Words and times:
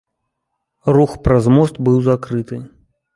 Рух 0.95 1.11
праз 1.27 1.45
мост 1.57 1.75
быў 1.89 1.99
закрыты. 2.09 2.59